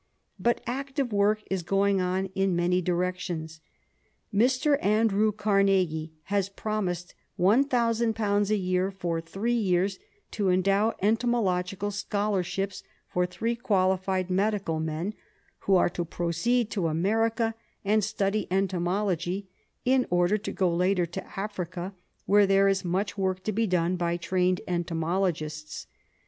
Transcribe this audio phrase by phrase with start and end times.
[0.39, 3.61] But active work is going on in many directions.
[4.33, 4.83] Mr.
[4.83, 9.99] Andrew Carnegie has promised ^1,000 a year for three years
[10.31, 15.13] to endow entomological scholarships for three qualified medical men,
[15.59, 17.53] who are to proceed to America
[17.85, 19.49] and study entomology,
[19.85, 21.93] in order to go later to Africa,
[22.25, 25.85] where there ^s much work to be done by trained entomologists.